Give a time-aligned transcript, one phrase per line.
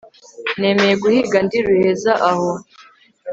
[0.59, 2.49] nemeye guhiga ndi ruheza aho